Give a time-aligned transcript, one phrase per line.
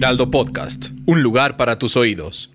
[0.00, 2.48] Heraldo Podcast, un lugar para tus oídos.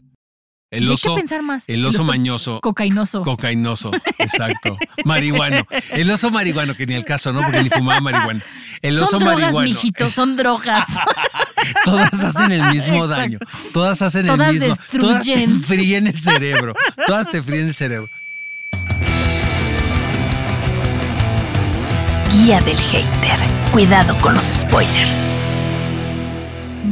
[0.72, 1.70] El oso, que pensar más.
[1.70, 2.60] el oso mañoso.
[2.60, 3.22] Cocainoso.
[3.22, 4.76] Cocainoso, exacto.
[5.06, 5.64] Marihuano.
[5.92, 7.44] El oso marihuano, que ni el caso, ¿no?
[7.44, 8.42] Porque ni fumaba marihuana.
[8.82, 9.70] El oso son drogas, marihuano.
[9.70, 10.88] mijito, son drogas.
[11.86, 13.38] Todas hacen el mismo daño.
[13.72, 14.76] Todas hacen Todas el mismo.
[15.00, 15.62] Todas te destruyen.
[15.62, 16.74] fríen el cerebro.
[17.06, 18.10] Todas te fríen el cerebro.
[22.32, 23.40] Guía del hater.
[23.72, 25.35] Cuidado con los spoilers.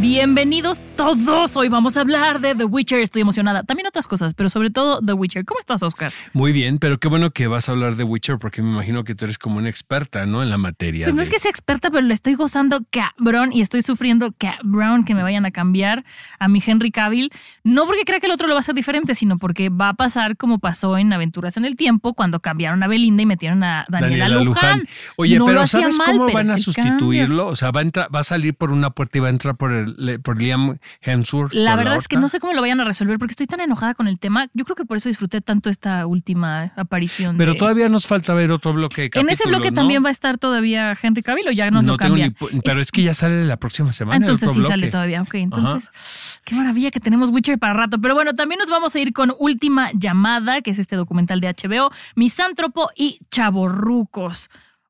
[0.07, 1.55] Bienvenidos todos.
[1.55, 2.99] Hoy vamos a hablar de The Witcher.
[2.99, 3.63] Estoy emocionada.
[3.63, 5.45] También otras cosas, pero sobre todo The Witcher.
[5.45, 6.11] ¿Cómo estás, Oscar?
[6.33, 9.15] Muy bien, pero qué bueno que vas a hablar de Witcher porque me imagino que
[9.15, 10.43] tú eres como una experta, ¿no?
[10.43, 11.05] En la materia.
[11.05, 14.33] Pues no de- es que sea experta, pero le estoy gozando cabrón y estoy sufriendo
[14.37, 16.03] cabrón que me vayan a cambiar
[16.37, 17.31] a mi Henry Cavill.
[17.63, 19.93] No porque crea que el otro lo va a hacer diferente, sino porque va a
[19.93, 23.85] pasar como pasó en Aventuras en el Tiempo cuando cambiaron a Belinda y metieron a
[23.87, 24.85] Daniela, Luján.
[25.15, 27.47] Oye, No pero ¿sabes mal, cómo pero van a sustituirlo?
[27.47, 29.55] O sea, va a, entrar, va a salir por una puerta y va a entrar
[29.55, 31.53] por, el, le- por Liam Hemsworth.
[31.53, 33.93] La verdad es que no sé cómo lo vayan a resolver porque estoy tan enojada
[33.93, 34.47] con el tema.
[34.53, 37.37] Yo creo que por eso disfruté tanto esta última aparición.
[37.37, 39.75] Pero de- todavía nos falta ver otro bloque de En ese bloque ¿no?
[39.75, 42.31] también va a estar todavía Henry Cavill o ya nos lo tengo ni
[42.63, 44.17] pero es que ya sale la próxima Ah, semana.
[44.17, 45.21] el entonces otro sí sale todavía.
[45.21, 45.91] Ok, entonces,
[46.45, 47.99] qué maravilla que tenemos Witcher para rato.
[47.99, 51.47] Pero bueno, también nos vamos a ir con Última Llamada, que es este documental de
[51.47, 54.49] HBO, Misántropo y Chaborrucos.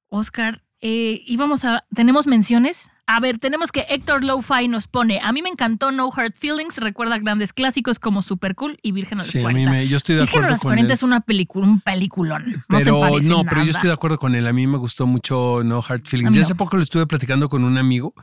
[0.10, 1.86] Oscar, eh, y vamos a.
[1.94, 2.90] ¿Tenemos menciones?
[3.06, 5.20] A ver, tenemos que Héctor Lo-Fi nos pone.
[5.22, 9.18] A mí me encantó No Hard Feelings, recuerda grandes clásicos como Super Cool y Virgen
[9.20, 9.70] a Sí, a 40.
[9.72, 10.94] mí me, yo estoy de Virgen a acuerdo los con 40 él.
[10.94, 12.46] es una película, un peliculón.
[12.70, 14.48] No se Pero no, pero yo estoy de acuerdo con él.
[14.48, 16.32] A mí me gustó mucho No Hard Feelings.
[16.32, 16.46] mí Ya no.
[16.46, 18.14] hace poco lo estuve platicando con un amigo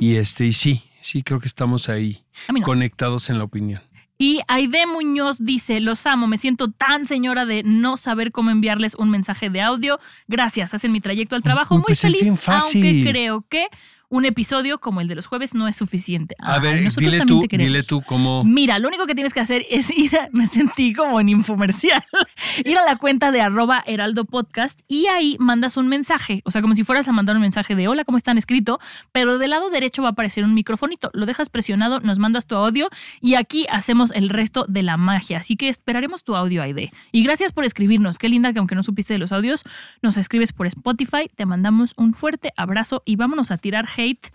[0.00, 2.22] y este y sí, sí creo que estamos ahí
[2.52, 2.60] no.
[2.60, 3.80] conectados en la opinión.
[4.18, 8.94] Y Aide Muñoz dice, los amo, me siento tan señora de no saber cómo enviarles
[8.94, 9.98] un mensaje de audio.
[10.26, 13.66] Gracias, hacen mi trayecto al trabajo Uy, muy pues es feliz, aunque creo que
[14.08, 16.36] un episodio como el de los jueves no es suficiente.
[16.40, 18.44] A Ay, ver, dile tú, dile tú cómo.
[18.44, 22.02] Mira, lo único que tienes que hacer es ir, a- me sentí como en infomercial,
[22.64, 26.62] ir a la cuenta de arroba heraldo podcast y ahí mandas un mensaje, o sea,
[26.62, 28.78] como si fueras a mandar un mensaje de hola, ¿cómo están escrito?
[29.12, 32.54] Pero del lado derecho va a aparecer un microfonito, lo dejas presionado, nos mandas tu
[32.54, 32.88] audio
[33.20, 36.92] y aquí hacemos el resto de la magia, así que esperaremos tu audio, Aide.
[37.12, 39.64] Y gracias por escribirnos, qué linda que aunque no supiste de los audios,
[40.02, 44.32] nos escribes por Spotify, te mandamos un fuerte abrazo y vámonos a tirar hate.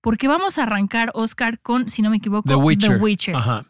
[0.00, 2.96] Porque vamos a arrancar, Oscar, con, si no me equivoco, The Witcher.
[2.96, 3.36] The Witcher.
[3.36, 3.66] Ajá.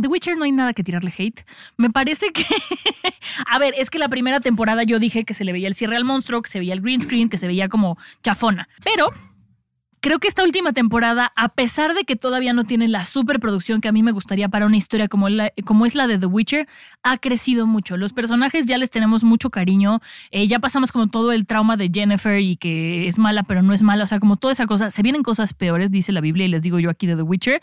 [0.00, 1.44] The Witcher no hay nada que tirarle hate.
[1.76, 2.44] Me parece que.
[3.46, 5.96] a ver, es que la primera temporada yo dije que se le veía el cierre
[5.96, 8.68] al monstruo, que se veía el green screen, que se veía como chafona.
[8.84, 9.12] Pero
[10.00, 13.88] creo que esta última temporada, a pesar de que todavía no tiene la superproducción que
[13.88, 16.66] a mí me gustaría para una historia como, la- como es la de The Witcher,
[17.02, 17.96] ha crecido mucho.
[17.96, 20.00] Los personajes ya les tenemos mucho cariño.
[20.30, 23.72] Eh, ya pasamos como todo el trauma de Jennifer y que es mala, pero no
[23.72, 24.04] es mala.
[24.04, 24.90] O sea, como toda esa cosa.
[24.90, 27.60] Se vienen cosas peores, dice la Biblia, y les digo yo aquí de The Witcher.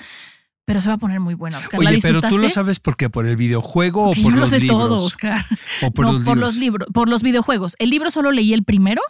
[0.67, 1.79] Pero se va a poner muy buena, Oscar.
[1.83, 4.41] ¿La Oye, pero tú lo sabes porque por el videojuego Porque o por yo lo
[4.41, 4.79] los sé libros.
[4.79, 5.45] todo, Oscar.
[5.83, 6.53] O por no, los por libros.
[6.53, 7.75] los libros, por los videojuegos.
[7.77, 9.01] El libro solo leí el primero.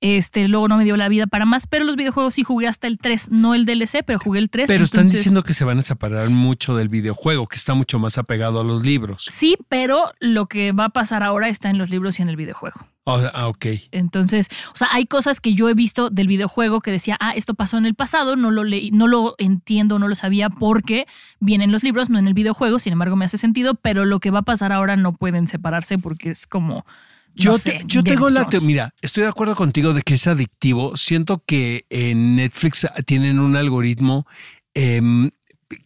[0.00, 2.86] Este, luego no me dio la vida para más, pero los videojuegos sí jugué hasta
[2.86, 4.66] el 3, no el DLC, pero jugué el 3.
[4.66, 8.18] Pero están diciendo que se van a separar mucho del videojuego, que está mucho más
[8.18, 9.24] apegado a los libros.
[9.28, 12.36] Sí, pero lo que va a pasar ahora está en los libros y en el
[12.36, 12.86] videojuego.
[13.06, 13.66] Ah, ok.
[13.92, 17.54] Entonces, o sea, hay cosas que yo he visto del videojuego que decía, ah, esto
[17.54, 21.06] pasó en el pasado, no lo leí, no lo entiendo, no lo sabía porque
[21.38, 24.30] vienen los libros, no en el videojuego, sin embargo me hace sentido, pero lo que
[24.30, 26.86] va a pasar ahora no pueden separarse porque es como...
[27.34, 30.14] Yo, no te- sé, yo tengo la teoría, mira, estoy de acuerdo contigo de que
[30.14, 30.96] es adictivo.
[30.96, 34.26] Siento que en Netflix tienen un algoritmo
[34.74, 35.30] em,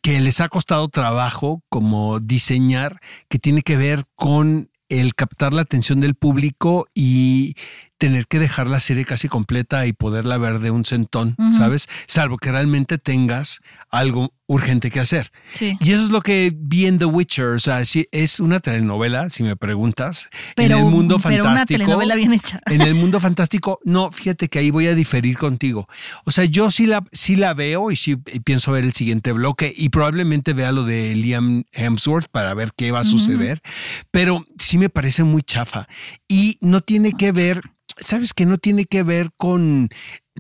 [0.03, 5.63] que les ha costado trabajo como diseñar, que tiene que ver con el captar la
[5.63, 7.55] atención del público y
[7.99, 11.37] tener que dejar la serie casi completa y poderla ver de un centón.
[11.53, 11.89] ¿sabes?
[12.07, 13.61] Salvo que realmente tengas
[13.91, 15.31] algo urgente que hacer.
[15.53, 15.77] Sí.
[15.81, 17.49] Y eso es lo que vi en The Witcher.
[17.49, 20.31] O sea, sí, es una telenovela, si me preguntas.
[20.57, 21.79] Pero, en el mundo pero una fantástico.
[21.79, 22.61] telenovela bien hecha.
[22.67, 25.89] En el mundo fantástico, no, fíjate que ahí voy a diferir contigo.
[26.25, 29.73] O sea, yo sí la, sí la veo y sí pienso ver el siguiente bloque
[29.77, 33.61] y probablemente vea lo de Liam Hemsworth para ver qué va a suceder,
[34.11, 35.89] pero sí me parece muy chafa
[36.29, 37.63] y no tiene que ver
[37.99, 39.89] sabes que no tiene que ver con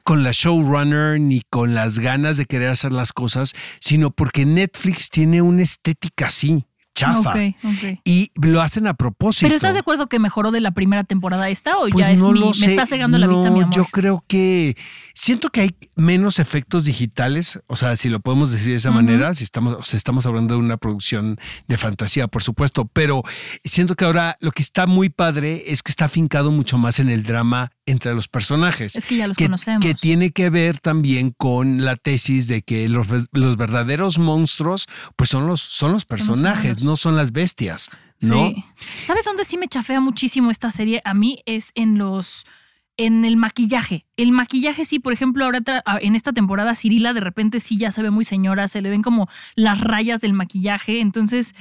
[0.04, 5.10] con la showrunner ni con las ganas de querer hacer las cosas, sino porque Netflix
[5.10, 6.67] tiene una estética así
[6.98, 7.34] chafa.
[8.04, 9.46] Y lo hacen a propósito.
[9.46, 12.20] Pero ¿estás de acuerdo que mejoró de la primera temporada esta o Pues ya es
[12.20, 12.70] no mi, lo me sé.
[12.70, 13.74] está cegando la vista mi amor?
[13.74, 14.76] Yo creo que
[15.14, 19.34] siento que hay menos efectos digitales, o sea, si lo podemos decir de esa manera,
[19.34, 23.22] si estamos, o sea, estamos hablando de una producción de fantasía, por supuesto, pero
[23.64, 27.08] siento que ahora lo que está muy padre es que está afincado mucho más en
[27.08, 28.96] el drama entre los personajes.
[28.96, 29.84] Es que ya los que, conocemos.
[29.84, 34.86] que tiene que ver también con la tesis de que los, los verdaderos monstruos,
[35.16, 36.82] pues son los, son los personajes.
[36.88, 37.88] No son las bestias,
[38.20, 38.48] ¿no?
[38.48, 38.64] Sí.
[39.04, 41.00] ¿Sabes dónde sí me chafea muchísimo esta serie?
[41.04, 42.44] A mí es en los
[43.00, 44.06] en el maquillaje.
[44.16, 47.78] El maquillaje sí, por ejemplo, ahora tra- a- en esta temporada Cirila de repente sí
[47.78, 51.54] ya se ve muy señora, se le ven como las rayas del maquillaje, entonces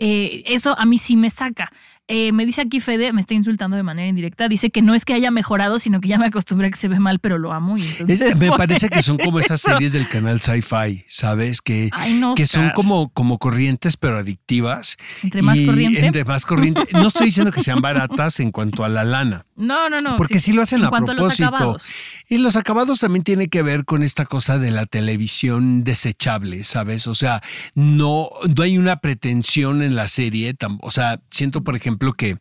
[0.00, 1.70] eh, eso a mí sí me saca.
[2.12, 5.04] Eh, me dice aquí Fede, me está insultando de manera indirecta, dice que no es
[5.04, 7.52] que haya mejorado, sino que ya me acostumbré a que se ve mal, pero lo
[7.52, 7.78] amo.
[7.78, 11.62] Y Es- entonces, me parece que son como esas series del canal Sci-Fi, ¿sabes?
[11.62, 14.96] Que, Ay, no, que son como, como corrientes, pero adictivas.
[15.22, 16.04] Entre más corriente.
[16.04, 16.82] Entre más corriente.
[16.92, 20.16] No estoy diciendo que sean baratas en cuanto a la lana, No, no, no.
[20.16, 21.48] porque sí, lo hacen en a los propósito.
[21.48, 21.84] acabados.
[22.28, 27.06] y los acabados también tiene que ver con esta cosa de la televisión desechable, ¿sabes?
[27.06, 27.42] O sea,
[27.74, 30.54] no, no hay una pretensión en la serie.
[30.80, 32.38] O sea, siento, por ejemplo, que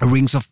[0.00, 0.46] Rings of,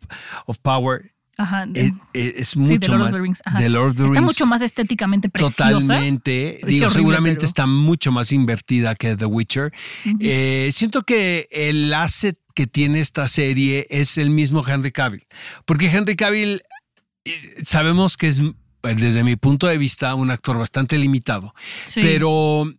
[0.45, 1.65] of Power Ajá.
[1.73, 3.11] es, es Sí, mucho The Lord of más.
[3.15, 3.57] the Rings, ajá.
[3.57, 4.25] The Lord of the Está Rings.
[4.25, 5.69] mucho más estéticamente preciosa.
[5.71, 6.57] Totalmente.
[6.65, 9.71] Digo, horrible, seguramente pero- está mucho más invertida que The Witcher.
[10.19, 15.23] Eh, siento que el asset que tiene esta serie es el mismo Henry Cavill.
[15.65, 16.61] Porque Henry Cavill
[17.25, 17.31] eh,
[17.63, 18.41] sabemos que es,
[18.83, 21.55] desde mi punto de vista, un actor bastante limitado.
[21.85, 22.01] Sí.
[22.01, 22.71] Pero,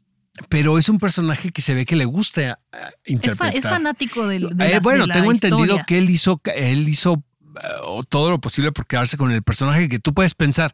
[0.49, 3.57] pero es un personaje que se ve que le gusta eh, es, fa- interpretar.
[3.57, 4.51] es fanático del.
[4.57, 7.25] de Eh, bueno, de la tengo entendido que él hizo, él hizo
[7.63, 10.73] eh, todo lo posible por quedarse con el personaje que tú puedes pensar.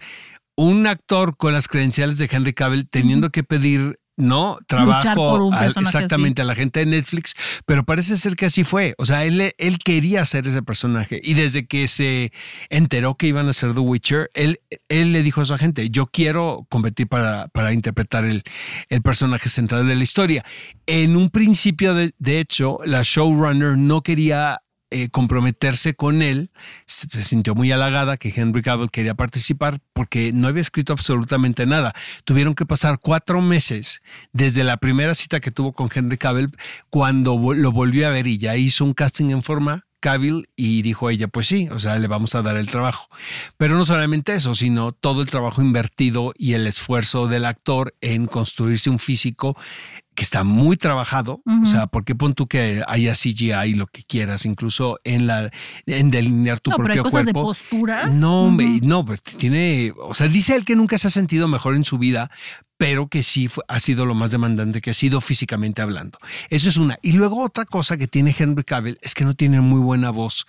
[0.56, 5.00] Un actor con las credenciales de Henry Cavill teniendo que pedir no trabajo
[5.54, 7.32] a- exactamente a la gente de Netflix,
[7.64, 8.94] pero parece ser que así fue.
[8.98, 12.30] O sea, él, él quería ser ese personaje y desde que se
[12.68, 14.60] enteró que iban a ser The Witcher, él,
[14.90, 18.42] él le dijo a su agente, yo quiero competir para, para interpretar el,
[18.90, 20.44] el personaje central de la historia.
[20.86, 24.60] En un principio, de, de hecho, la showrunner no quería
[24.90, 26.50] eh, comprometerse con él,
[26.87, 31.92] se, sintió muy halagada que Henry Cavill quería participar porque no había escrito absolutamente nada.
[32.25, 34.02] Tuvieron que pasar cuatro meses
[34.32, 36.50] desde la primera cita que tuvo con Henry Cavill
[36.88, 39.87] cuando lo volvió a ver y ya hizo un casting en forma.
[40.00, 43.08] Cavill y dijo ella, pues sí, o sea, le vamos a dar el trabajo.
[43.56, 48.26] Pero no solamente eso, sino todo el trabajo invertido y el esfuerzo del actor en
[48.26, 49.56] construirse un físico
[50.14, 54.44] que está muy trabajado, o sea, porque pon tú que haya CGI lo que quieras,
[54.44, 55.50] incluso en la
[55.87, 57.49] en delinear tu No, pero hay propio cosas de cuerpo.
[57.49, 58.06] postura.
[58.08, 61.85] No, no, pues tiene, o sea, dice él que nunca se ha sentido mejor en
[61.85, 62.31] su vida,
[62.80, 66.18] pero que sí fue- ha sido lo más demandante que ha sido físicamente hablando.
[66.48, 66.98] Eso es una.
[67.02, 70.46] Y luego otra cosa que tiene Henry Cavill es que no tiene muy buena voz.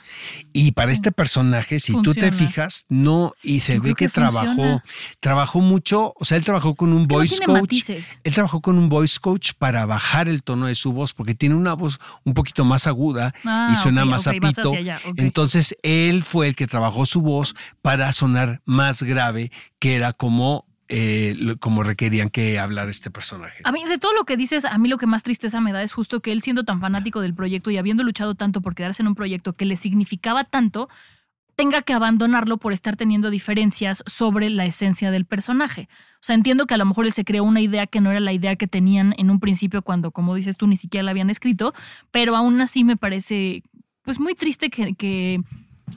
[0.53, 4.09] Y para este personaje, si tú te fijas, no, y se Yo ve que, que
[4.09, 4.81] trabajó,
[5.19, 7.61] trabajó mucho, o sea, él trabajó con un Es que no voice coach.
[7.63, 8.21] matices.
[8.23, 11.55] Él trabajó con un voice coach para bajar el tono de su voz, porque tiene
[11.55, 14.71] una voz un poquito más aguda Ah, y suena ok, más apito.
[14.73, 15.01] allá.
[15.17, 20.65] Entonces él fue el que trabajó su voz para sonar más grave, que era como,
[20.93, 23.61] eh, como requerían que hablar este personaje.
[23.63, 25.81] A mí, de todo lo que dices, a mí lo que más tristeza me da
[25.81, 29.01] es justo que él siendo tan fanático del proyecto y habiendo luchado tanto por quedarse
[29.01, 30.89] en un proyecto que le significaba tanto,
[31.55, 35.87] tenga que abandonarlo por estar teniendo diferencias sobre la esencia del personaje.
[36.15, 38.19] O sea, entiendo que a lo mejor él se creó una idea que no era
[38.19, 41.29] la idea que tenían en un principio cuando, como dices tú, ni siquiera la habían
[41.29, 41.73] escrito,
[42.11, 43.63] pero aún así me parece
[44.01, 45.41] pues muy triste que, que,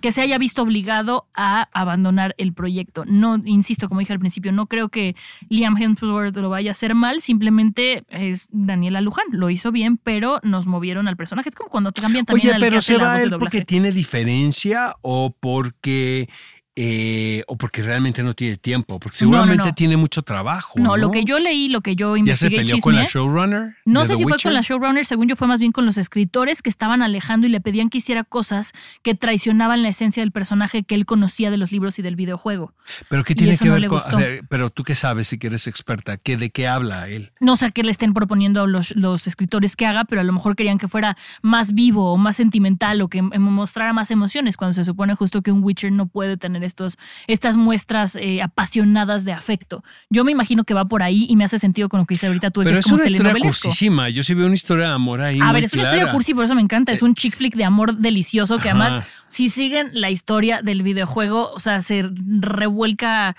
[0.01, 3.05] que se haya visto obligado a abandonar el proyecto.
[3.07, 5.17] No, insisto, como dije al principio, no creo que
[5.49, 10.41] Liam Hemsworth lo vaya a hacer mal, simplemente es Daniela Luján, lo hizo bien, pero
[10.43, 11.49] nos movieron al personaje.
[11.49, 13.23] Es como cuando te cambian también Oye, al que pero hace ¿se la va voz
[13.23, 16.29] él porque tiene diferencia o porque...
[16.77, 19.75] eh, o porque realmente no tiene tiempo, porque No, no, seguramente no.
[19.75, 20.79] tiene mucho trabajo.
[20.81, 23.05] No, lo que yo leí, lo que yo ya se investigué, peleó chisme, con la
[23.05, 23.75] showrunner.
[23.85, 25.99] No sé The si fue con la showrunner, según yo fue más bien con los
[25.99, 30.33] escritores que estaban alejando y le pedían que hiciera cosas que traicionaban la esencia del
[30.33, 32.75] personaje que él conocía de los libros y del videojuego.
[33.09, 34.01] Pero qué tiene que ver con.
[34.05, 37.31] A ver, pero tú qué sabes si que eres experta, ¿qué, ¿de qué habla él?
[37.41, 40.33] No sé qué le estén proponiendo a los, los escritores que haga, pero a lo
[40.33, 44.73] mejor querían que fuera más vivo o más sentimental o que mostrara más emociones, cuando
[44.73, 49.33] se supone justo que un Witcher no puede tener estos, estas muestras eh, apasionadas de
[49.33, 49.85] afecto.
[50.11, 52.27] Yo me imagino que va por ahí y me hace sentido con lo que dice
[52.27, 54.09] ahorita tú, Pero que es, es como una historia cursísima.
[54.09, 55.41] Yo sí veo una historia de amor ahí.
[55.41, 56.93] A muy ver, es una historia cursi, por eso me encanta.
[56.93, 58.85] Es un chick flick de amor delicioso que Ajá.
[58.85, 63.37] además, si siguen la historia del videojuego, o sea, se revuelca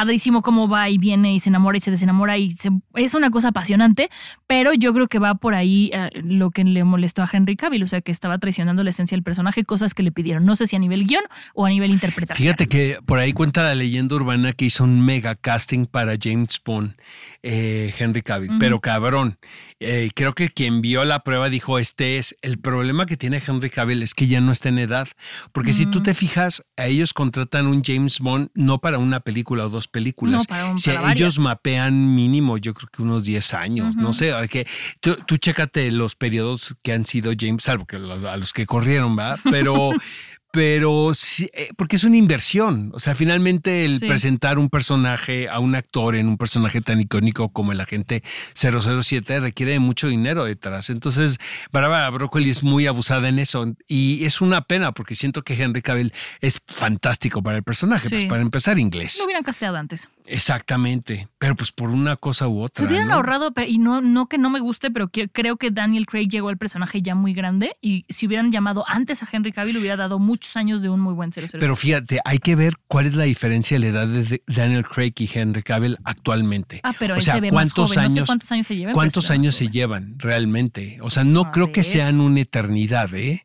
[0.00, 3.30] padrísimo cómo va y viene y se enamora y se desenamora y se- es una
[3.30, 4.10] cosa apasionante,
[4.46, 7.82] pero yo creo que va por ahí eh, lo que le molestó a Henry Cavill,
[7.82, 10.66] o sea, que estaba traicionando la esencia del personaje, cosas que le pidieron, no sé
[10.66, 11.22] si a nivel guion
[11.54, 12.44] o a nivel interpretación.
[12.44, 16.60] Fíjate que por ahí cuenta la leyenda urbana que hizo un mega casting para James
[16.62, 16.94] Bond,
[17.42, 19.38] eh, Henry Cavill, pero cabrón.
[19.80, 23.68] Eh, creo que quien vio la prueba dijo, este es el problema que tiene Henry
[23.70, 25.08] Cavill es que ya no está en edad,
[25.52, 26.02] porque si tú Mm.
[26.02, 30.38] te fijas, a ellos contratan un James Bond no para una película o dos películas,
[30.40, 31.20] No, para un- Si para varias.
[31.20, 34.66] ellos mapean mínimo, yo creo que unos 10 años, no sé, que
[35.00, 39.16] tú, tú chécate los periodos que han sido James, salvo que a los que corrieron,
[39.16, 39.38] ¿verdad?
[39.50, 39.90] Pero,
[40.56, 44.06] pero sí, eh, porque es una inversión, o sea, finalmente el Sí.
[44.08, 48.22] presentar un personaje a un actor en un personaje tan icónico como el agente
[48.54, 50.88] 007 requiere de mucho dinero detrás.
[50.88, 51.36] Entonces,
[51.72, 55.82] Bárbara Broccoli es muy abusada en eso y es una pena porque siento que Henry
[55.82, 59.16] Cavill es fantástico para el personaje, pues para empezar inglés.
[59.18, 60.08] Lo hubieran casteado antes.
[60.24, 62.82] Exactamente, pero pues por una cosa u otra.
[62.82, 63.14] Se hubieran ¿no?
[63.14, 66.28] ahorrado, pero- y no, no que no me guste, pero que- creo que Daniel Craig
[66.30, 69.96] llegó al personaje ya muy grande y si hubieran llamado antes a Henry Cavill hubiera
[69.96, 71.58] dado muchos años de un muy buen 007.
[71.58, 75.12] Pero fíjate, hay que ver cuál es la diferencia de la edad de Daniel Craig
[75.18, 76.80] y Henry Cavill actualmente.
[76.82, 78.04] ah, pero o él sea, se ve más ¿cuántos joven.
[78.04, 78.94] No sé años- cuántos años se llevan.
[78.94, 80.98] ¿Cuántos años se llevan realmente?
[81.02, 83.42] O sea, no A creo que sean una eternidad, ¿eh?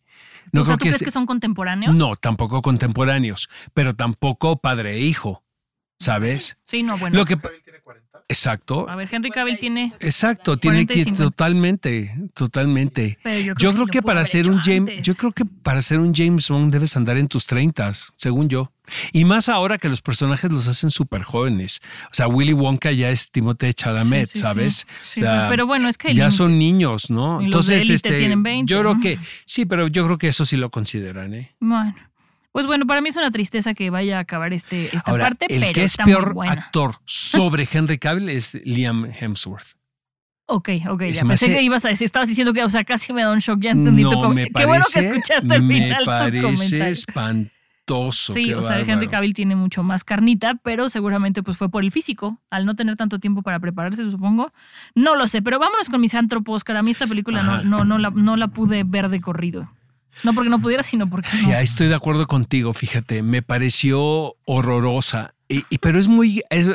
[0.54, 1.96] No o sea, creo ¿tú crees se- que son contemporáneos?
[1.96, 5.44] No, tampoco contemporáneos, pero tampoco padre e hijo,
[6.00, 6.58] ¿sabes?
[6.66, 7.16] Sí, no, bueno.
[7.18, 7.38] Lo que
[8.32, 8.90] Exacto.
[8.90, 9.94] A ver, Henry Cavill tiene.
[10.00, 11.24] Exacto, tiene que 45.
[11.32, 13.20] totalmente, totalmente.
[13.22, 15.02] Pero yo creo, Yo sí creo que para ser un James, antes.
[15.06, 18.72] yo creo que para ser un James Bond debes andar en tus 30, según yo.
[19.12, 21.82] Y más ahora que los personajes los hacen súper jóvenes.
[22.06, 24.40] O sea, Willy Wonka ya es Timothée Chalamet, Sí, sí, sí.
[24.40, 24.88] ¿sabes?
[25.02, 27.42] Sí, O sea, pero bueno, es que ya son niños, ¿no?
[27.42, 29.00] Y los de Entonces, este, tienen 20, yo creo ¿no?
[29.02, 31.54] que sí, pero yo creo que eso sí lo consideran, ¿eh?
[31.60, 31.96] Bueno.
[32.52, 35.46] Pues bueno, para mí es una tristeza que vaya a acabar este, esta Ahora, parte,
[35.50, 36.52] el pero que es está muy peor buena.
[36.54, 39.76] actor sobre Henry Cavill es Liam Hemsworth.
[40.48, 42.84] Ok, ok, ya me pensé hace- que ibas a decir, estabas diciendo que, o sea,
[42.84, 45.54] casi me da un shock, ya entendí tu No, com- me Qué bueno que escuchaste
[45.54, 46.86] al me final tu parece comentario.
[46.94, 48.34] espantoso.
[48.34, 49.08] Sí, o sea, Henry.
[49.08, 52.98] Cavill tiene mucho más carnita, pero seguramente pues fue por el físico, al no tener
[52.98, 54.52] tanto tiempo para prepararse, supongo.
[54.94, 56.76] No lo sé, pero vámonos con Misántropo, Oscar.
[56.78, 59.72] A mí esta película no, no, no, la, no la pude ver de corrido.
[60.24, 61.50] No porque no pudiera, sino porque no.
[61.50, 65.34] Ya estoy de acuerdo contigo, fíjate, me pareció horrorosa.
[65.48, 66.70] Y, y- pero es muy, es,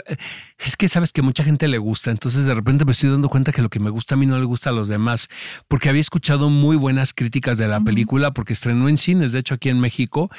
[0.58, 3.50] es que sabes que mucha gente le gusta, entonces de repente me estoy dando cuenta
[3.50, 5.28] que lo que me gusta a mí no le gusta a los demás,
[5.66, 9.54] porque había escuchado muy buenas críticas de la película, porque estrenó en cines, de hecho
[9.54, 10.30] aquí en México,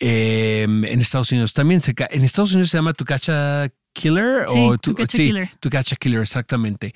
[0.00, 4.58] eh, en Estados Unidos también, se, en Estados Unidos se llama Tu Cacha Killer Sí,
[4.58, 5.48] o To Catch a sí, Killer.
[5.60, 6.92] To Catch a Killer, exactamente.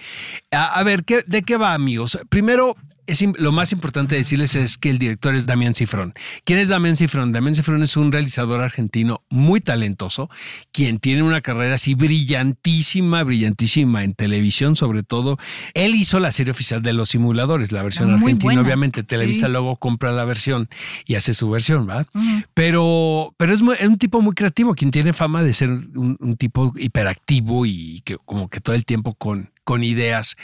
[0.51, 2.19] A, a ver, ¿qué, ¿de qué va, amigos?
[2.29, 2.75] Primero,
[3.09, 6.15] es, lo más importante decirles es que el director es Damián Cifrón.
[6.45, 7.33] ¿Quién es Damián Cifrón?
[7.33, 10.31] Damián Cifrón es un realizador argentino muy talentoso,
[10.73, 15.39] quien tiene una carrera así brillantísima, brillantísima en televisión, sobre todo.
[15.75, 19.03] Él hizo la serie oficial de los simuladores, la versión Muy argentina, buena, obviamente.
[19.03, 19.53] Televisa sí.
[19.53, 20.69] luego compra la versión
[21.07, 22.07] y hace su versión, ¿verdad?
[22.55, 26.17] Pero, pero es, muy- es un tipo muy creativo, quien tiene fama de ser un,
[26.21, 30.37] un tipo hiperactivo y que como que todo el tiempo con, con ideas.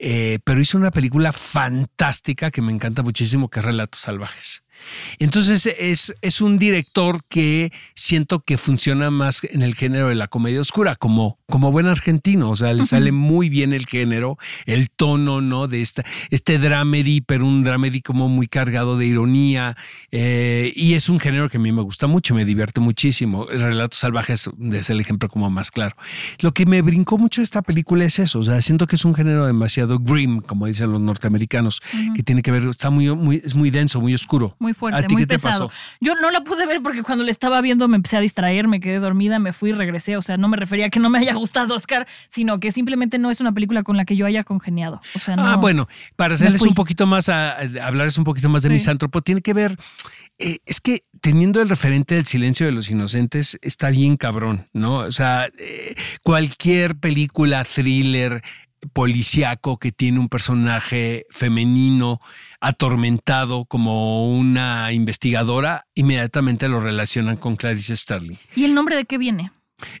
[0.00, 4.64] Eh, pero hizo una película fantástica que me encanta muchísimo, que es Relatos Salvajes.
[5.18, 10.28] Entonces es, es un director que siento que funciona más en el género de la
[10.28, 12.50] comedia oscura, como, como buen argentino.
[12.50, 15.68] O sea, le sale muy bien el género, el tono, ¿no?
[15.68, 19.76] De esta, este dramedy, pero un dramedy como muy cargado de ironía.
[20.10, 23.46] eh, y es un género que a mí me gusta mucho, me divierte muchísimo.
[23.46, 25.96] Relatos salvajes es el ejemplo como más claro.
[26.40, 28.40] Lo que me brincó mucho de esta película es eso.
[28.40, 31.80] O sea, siento que es un género demasiado grim, como dicen los norteamericanos,
[32.14, 34.56] que tiene que ver, está muy, muy, es muy denso, muy oscuro.
[34.58, 35.68] Muy fuerte, ¿A ti muy pesado.
[35.68, 35.78] pasó?
[36.00, 38.80] Yo no la pude ver porque cuando la estaba viendo me empecé a distraer, me
[38.80, 40.16] quedé dormida, me fui y regresé.
[40.16, 43.18] O sea, no me refería a que no me haya gustado Oscar, sino que simplemente
[43.18, 45.00] no es una película con la que yo haya congeniado.
[45.14, 45.46] O sea, no.
[45.46, 48.72] Ah, bueno, para hacerles un poquito más, a, a hablarles un poquito más de Sí.
[48.74, 49.76] misántropo, tiene que ver,
[50.38, 54.98] eh, es que teniendo el referente del silencio de los inocentes, está bien cabrón, ¿no?
[54.98, 58.42] O sea, eh, cualquier película, thriller,
[58.92, 62.20] policíaco que tiene un personaje femenino
[62.62, 68.38] atormentado como una investigadora, inmediatamente lo relacionan con Clarice Starling.
[68.54, 69.50] ¿Y el nombre de qué viene?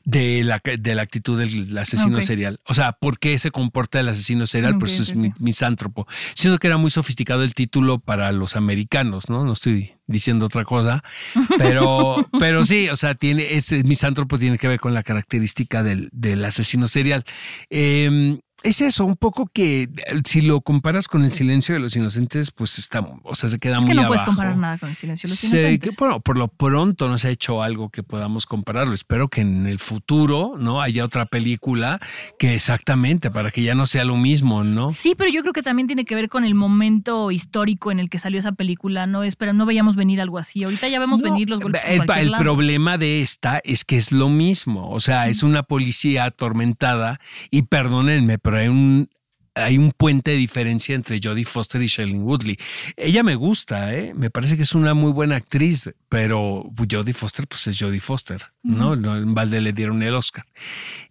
[0.04, 2.60] de la, de la actitud del asesino serial.
[2.66, 4.74] O sea, ¿por qué se comporta el asesino serial?
[4.74, 6.06] Ok, pues es misántropo.
[6.34, 9.44] Siendo que era muy sofisticado el título para los americanos, ¿no?
[9.44, 11.02] No estoy diciendo otra cosa,
[11.58, 16.10] pero, pero sí, o sea, tiene, ese misántropo tiene que ver con la característica del,
[16.12, 17.24] del asesino serial.
[17.68, 19.88] Eh, es eso, un poco que eh,
[20.24, 23.78] si lo comparas con el silencio de los inocentes, pues está, o sea, se queda
[23.78, 24.32] Es muy que no puedes abajo.
[24.36, 25.90] comparar nada con el silencio de los Sí, inocentes.
[25.90, 28.94] que, bueno, por lo pronto no se ha hecho algo que podamos compararlo.
[28.94, 31.98] Espero que en el futuro no haya otra película
[32.38, 34.90] que exactamente para que ya no sea lo mismo, ¿no?
[34.90, 38.08] Sí, pero yo creo que también tiene que ver con el momento histórico en el
[38.10, 39.06] que salió esa película.
[39.06, 40.64] No, espera, no veíamos venir algo así.
[40.64, 41.82] Ahorita ya vemos No, venir los golpes.
[41.82, 42.42] por el, cualquier el lado.
[42.42, 44.90] problema de esta es que es lo mismo.
[44.90, 47.18] O sea, es una policía atormentada
[47.50, 49.08] y perdónenme, pero hay un
[49.54, 52.56] hay un puente de diferencia entre Jodie Foster y Shailene Woodley.
[52.96, 54.14] Ella me gusta, ¿eh?
[54.14, 58.42] me parece que es una muy buena actriz, pero Jodie Foster, pues es Jodie Foster,
[58.62, 58.96] ¿no?
[58.96, 60.46] no en balde le dieron el Oscar.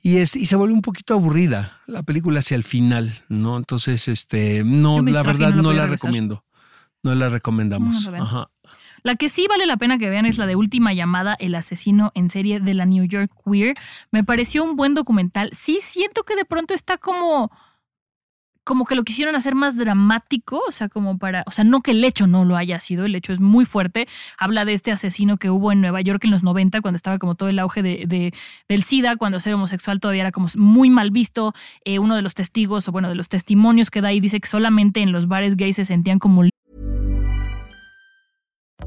[0.01, 3.57] Y, este, y se vuelve un poquito aburrida la película hacia el final, ¿no?
[3.57, 6.07] Entonces, este, no, la verdad no la no podía la regresar.
[6.07, 6.43] recomiendo.
[7.03, 8.05] No la recomendamos.
[8.05, 8.23] No, no.
[8.23, 8.49] Ajá.
[9.03, 12.11] La que sí vale la pena que vean es la de Última Llamada, el asesino
[12.15, 13.75] en serie de la New York Queer.
[14.11, 15.49] Me pareció un buen documental.
[15.53, 17.51] Sí siento que de pronto está como
[18.63, 21.91] como que lo quisieron hacer más dramático, o sea, como para, o sea, no que
[21.91, 24.07] el hecho no lo haya sido, el hecho es muy fuerte.
[24.37, 27.33] Habla de este asesino que hubo en Nueva York en los 90, cuando estaba como
[27.33, 28.33] todo el auge de, de-
[28.69, 31.53] del SIDA, cuando ser homosexual todavía era como muy mal visto.
[31.85, 34.47] Eh, uno de los testigos, o bueno, de los testimonios que da ahí, dice que
[34.47, 36.43] solamente en los bares gays se sentían como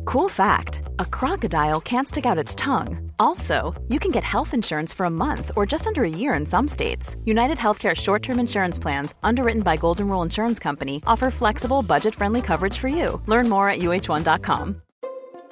[0.05, 3.11] Cool fact a crocodile can't stick out its tongue.
[3.19, 6.47] Also, you can get health insurance for a month or just under a year in
[6.47, 7.17] some states.
[7.25, 12.15] United Healthcare short term insurance plans, underwritten by Golden Rule Insurance Company, offer flexible, budget
[12.15, 13.21] friendly coverage for you.
[13.27, 14.83] Learn more at uh1.com.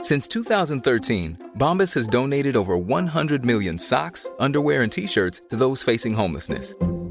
[0.00, 5.82] Since 2013, Bombas has donated over 100 million socks, underwear, and t shirts to those
[5.82, 6.74] facing homelessness.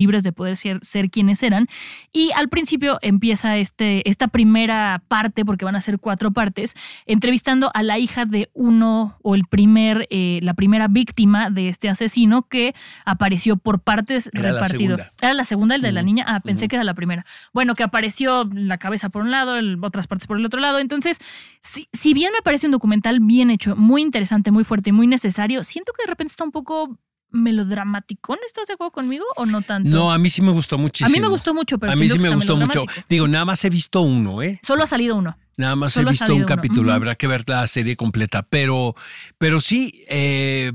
[0.00, 1.68] Libres de poder ser, ser quienes eran.
[2.12, 6.74] Y al principio empieza este, esta primera parte, porque van a ser cuatro partes,
[7.06, 11.88] entrevistando a la hija de uno o el primer, eh, la primera víctima de este
[11.88, 12.74] asesino que
[13.04, 14.96] apareció por partes Era la repartido.
[14.96, 15.12] segunda.
[15.20, 16.24] Era la segunda, el de la niña.
[16.26, 17.24] Ah, pensé que era la primera.
[17.52, 20.78] Bueno, que apareció la cabeza por un lado, el- otras partes por el otro lado.
[20.78, 21.18] Entonces,
[21.62, 25.06] si, si bien me parece un documental bien hecho, muy interesante, muy fuerte y muy
[25.06, 26.98] necesario, siento que de repente está un poco
[27.30, 28.36] melodramático.
[28.46, 29.88] ¿Estás de acuerdo conmigo o no tanto?
[29.88, 31.14] No, a mí sí me gustó A muchísimo.
[31.14, 32.84] mí me gustó mucho, pero a mí sí me gustó mucho.
[33.08, 34.60] Digo, nada más he visto uno, ¿eh?
[34.62, 35.36] Solo ha salido uno.
[35.56, 38.94] Nada más Solo he visto un capítulo, habrá que ver la serie completa, pero,
[39.36, 40.72] pero sí, eh,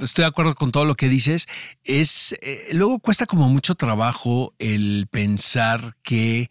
[0.00, 1.46] estoy de acuerdo con todo lo que dices.
[1.82, 6.48] Es eh, luego cuesta como mucho trabajo el pensar que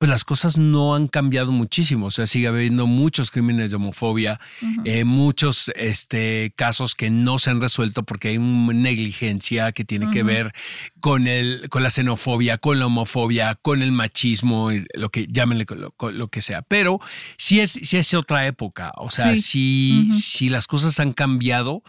[0.00, 2.06] pues las cosas no han cambiado muchísimo.
[2.06, 4.40] O sea, sigue habiendo muchos crímenes de homofobia,
[4.86, 10.10] eh, muchos este, casos que no se han resuelto porque hay una negligencia que tiene
[10.10, 10.52] que ver
[11.00, 15.94] con, el, con la xenofobia, con la homofobia, con el machismo, lo que llámenle lo,
[16.10, 16.62] lo que sea.
[16.62, 16.98] Pero
[17.36, 18.92] sí es, sí es otra época.
[18.96, 19.42] O sea, Sí.
[19.42, 21.82] si, si las cosas han cambiado,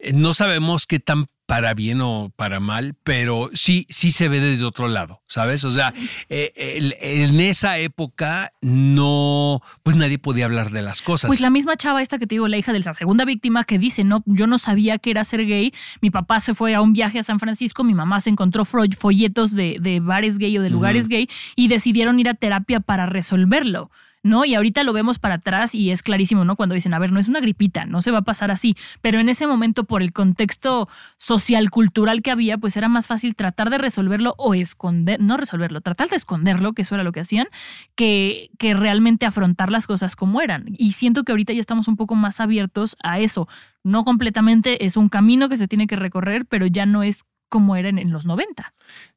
[0.00, 4.40] eh, no sabemos qué tan para bien o para mal, pero sí, sí se ve
[4.40, 5.64] desde otro lado, ¿sabes?
[5.64, 5.92] O sea,
[6.30, 11.28] eh, el- en esa época no, pues nadie podía hablar de las cosas.
[11.28, 13.78] Pues la misma chava esta que te digo, la hija de la segunda víctima, que
[13.78, 15.74] dice, no, yo no sabía que era ser gay.
[16.00, 19.50] Mi papá se fue a un viaje a San Francisco, mi mamá se encontró folletos
[19.54, 23.90] de, de bares gay o de lugares gay y decidieron ir a terapia para resolverlo.
[24.22, 24.44] ¿No?
[24.44, 26.54] Y ahorita lo vemos para atrás y es clarísimo, ¿no?
[26.54, 28.76] Cuando dicen, a ver, no es una gripita, no se va a pasar así.
[29.00, 33.34] Pero en ese momento, por el contexto social, cultural que había, pues era más fácil
[33.34, 37.20] tratar de resolverlo o esconder, no resolverlo, tratar de esconderlo, que eso era lo que
[37.20, 37.48] hacían,
[37.96, 40.66] que, que realmente afrontar las cosas como eran.
[40.68, 43.48] Y siento que ahorita ya estamos un poco más abiertos a eso.
[43.82, 47.76] No completamente, es un camino que se tiene que recorrer, pero ya no es como
[47.76, 48.72] era en, los 90.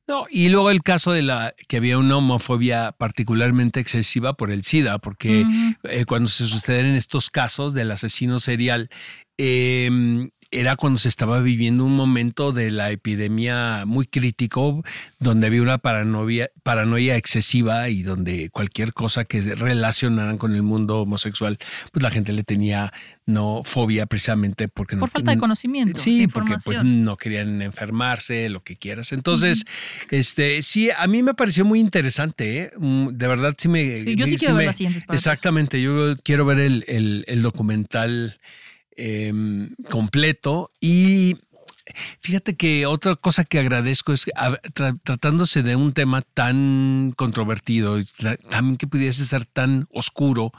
[0.09, 4.65] No, y luego el caso de la que había una homofobia particularmente excesiva por el
[4.65, 5.45] SIDA, porque
[5.83, 8.89] eh, cuando se suceden estos casos del asesino serial,
[9.37, 14.83] eh, era cuando se estaba viviendo un momento de la epidemia muy crítico,
[15.19, 20.63] donde había una paranoia, paranoia excesiva y donde cualquier cosa que se relacionaran con el
[20.63, 21.57] mundo homosexual,
[21.91, 22.93] pues la gente le tenía
[23.25, 25.97] no fobia precisamente porque Por no falta de conocimiento.
[25.97, 29.11] Sí, de porque pues no querían enfermarse, lo que quieras.
[29.13, 29.65] Entonces,
[30.11, 32.71] este, sí, a mí me pareció muy interesante, ¿eh?
[32.77, 33.97] Mm, de verdad sí me.
[33.97, 35.21] Sí, yo sí quiero ver me- las siguientes partes.
[35.21, 38.37] Exactamente, yo quiero ver el, el- el documental
[38.95, 41.37] em, completo y
[42.19, 47.97] fíjate que otra cosa que agradezco es que tra- tratándose de un tema tan controvertido
[48.49, 50.51] también que pudiese ser tan oscuro,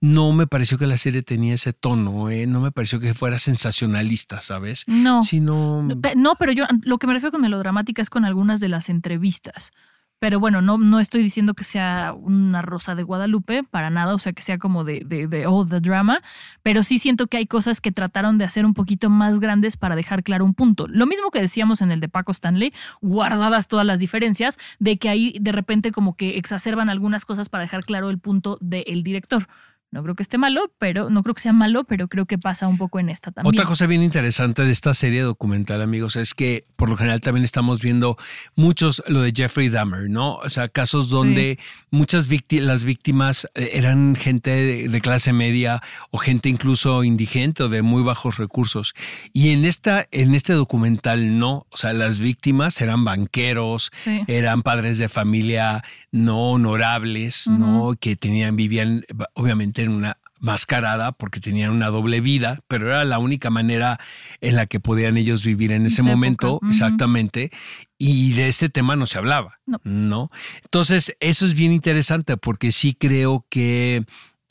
[0.00, 2.46] no me pareció que la serie tenía ese tono, ¿eh?
[2.46, 4.84] no me pareció que fuera sensacionalista, ¿sabes?
[4.86, 5.22] No.
[5.24, 5.82] Sino
[6.16, 9.72] No, pero yo lo que me refiero con melodramática es con algunas de las entrevistas.
[10.18, 14.18] Pero bueno, no, no estoy diciendo que sea una rosa de Guadalupe, para nada, o
[14.18, 16.20] sea, que sea como de, de, de oh, the drama,
[16.62, 19.96] pero sí siento que hay cosas que trataron de hacer un poquito más grandes para
[19.96, 20.88] dejar claro un punto.
[20.88, 25.08] Lo mismo que decíamos en el de Paco Stanley, guardadas todas las diferencias, de que
[25.08, 29.46] ahí de repente como que exacerban algunas cosas para dejar claro el punto del director.
[29.90, 32.68] No creo que esté malo, pero no creo que sea malo, pero creo que pasa
[32.68, 33.54] un poco en esta también.
[33.54, 37.44] Otra cosa bien interesante de esta serie documental, amigos, es que por lo general también
[37.44, 38.18] estamos viendo
[38.54, 40.34] muchos lo de Jeffrey Dahmer, ¿no?
[40.36, 41.58] O sea, casos donde
[41.90, 47.62] muchas víctimas, las víctimas eh, eran gente de, de clase media o gente incluso indigente
[47.62, 48.92] o de muy bajos recursos.
[49.32, 54.20] Y en esta, en este documental no, o sea, las víctimas eran banqueros, Sí.
[54.26, 57.94] eran padres de familia no honorables, ¿no?
[57.98, 63.18] Que tenían, vivían obviamente en una mascarada porque tenían una doble vida, pero era la
[63.18, 63.98] única manera
[64.40, 67.50] en la que podían ellos vivir en ese esa momento, exactamente,
[67.98, 69.80] y de ese tema no se hablaba, No.
[69.84, 70.30] ¿no?
[70.62, 74.04] Entonces, eso es bien interesante porque sí creo que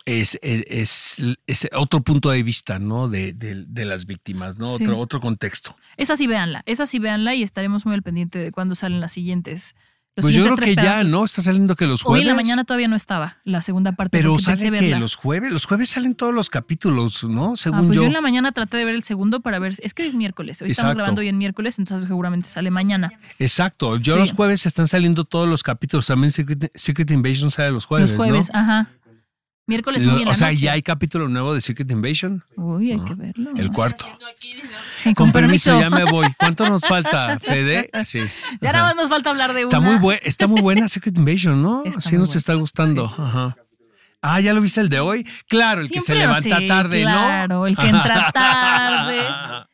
[0.05, 3.07] es, es, es otro punto de vista, ¿no?
[3.09, 4.77] De, de- de las víctimas, ¿no?
[4.77, 4.83] Sí.
[4.83, 5.75] Otro, otro contexto.
[5.97, 9.11] Esa sí véanla, esa sí véanla y estaremos muy al pendiente de cuándo salen las
[9.13, 9.75] siguientes.
[10.17, 11.03] Los Pues yo creo que ya.
[11.03, 11.23] ¿no?
[11.23, 12.23] Está saliendo que los Hoy jueves.
[12.23, 14.17] en la mañana todavía no estaba la segunda parte.
[14.17, 17.53] Pero sale que los jueves, los jueves salen todos los capítulos, ¿no?
[17.53, 18.01] Ah, Según pues yo.
[18.01, 18.07] yo.
[18.07, 19.75] en la mañana traté de ver el segundo para ver.
[19.81, 20.61] Es que hoy es miércoles.
[20.61, 23.11] Hoy estamos grabando hoy en miércoles, entonces seguramente sale mañana.
[23.39, 23.97] Exacto.
[23.97, 24.19] Yo Sí.
[24.19, 26.07] los jueves están saliendo todos los capítulos.
[26.07, 28.11] También Secret, Secret Invasion sale los jueves.
[28.11, 28.59] los jueves, ¿no?
[28.59, 28.89] ajá.
[29.67, 30.61] Miércoles Lo- muy en la o sea, noche.
[30.61, 32.41] ya hay capítulo nuevo de Secret Invasion.
[32.55, 33.51] Uy, hay que verlo.
[33.57, 34.05] El cuarto.
[34.93, 36.27] Sí, Con permiso, ya me voy.
[36.39, 37.89] ¿Cuánto nos falta, Fede?
[38.05, 38.21] Sí.
[38.61, 39.77] Ya nada más nos falta hablar de una.
[39.77, 41.83] Está muy, buen, está muy buena Secret Invasion, ¿no?
[41.83, 42.37] Está sí nos buena.
[42.37, 43.13] está gustando.
[43.17, 43.57] Ajá.
[44.21, 45.25] Ah, ¿ya lo viste el de hoy?
[45.47, 47.11] Claro, el que se levanta sí, tarde, ¿no?
[47.11, 49.19] claro, el que entra tarde.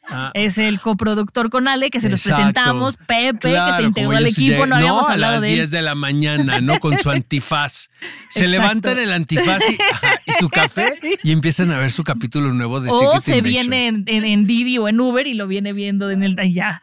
[0.10, 2.52] Ah, Es el coproductor con Ale, que se los Exacto.
[2.52, 2.98] presentamos.
[2.98, 4.66] Pepe, que se integró al equipo.
[4.66, 5.56] No habíamos a hablado las de él.
[5.56, 6.80] 10 de la mañana, ¿no?
[6.82, 7.90] Con su antifaz.
[8.28, 8.50] Se Exacto.
[8.52, 12.82] levantan el antifaz y, ajá, y su café y empiezan a ver su capítulo nuevo
[12.82, 13.70] de O Secret se Invasion.
[13.70, 16.82] viene en, en- en Didi o en Uber y lo viene viendo en el ya.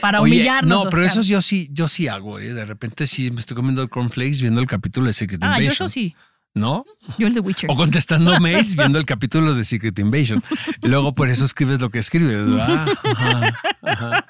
[0.00, 0.84] Para Oye, humillarnos.
[0.84, 1.20] no, pero Oscar.
[1.20, 2.54] eso yo sí, yo sí hago, ¿eh?
[2.54, 5.66] De repente sí me estoy comiendo el cornflakes viendo el capítulo de Secret Ah, Invasion.
[5.66, 6.14] yo eso sí.
[6.52, 6.84] ¿No?
[7.16, 7.70] Yo el de Witcher.
[7.70, 10.42] O contestando mails viendo el capítulo de Secret Invasion.
[10.82, 12.88] Luego por eso escribes lo que escribes, ¿verdad?
[13.04, 14.26] Ajá, ajá.